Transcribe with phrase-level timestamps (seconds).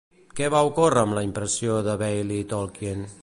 [0.37, 3.09] Què va ocórrer amb la impressió de Baillie Tolkien?